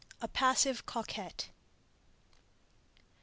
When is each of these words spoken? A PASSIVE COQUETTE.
A 0.19 0.27
PASSIVE 0.27 0.83
COQUETTE. 0.87 1.49